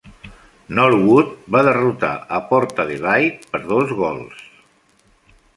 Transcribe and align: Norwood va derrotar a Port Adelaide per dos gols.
Norwood 0.79 1.35
va 1.57 1.61
derrotar 1.67 2.11
a 2.37 2.41
Port 2.53 2.83
Adelaide 2.85 3.53
per 3.53 3.65
dos 3.75 3.97
gols. 4.03 4.45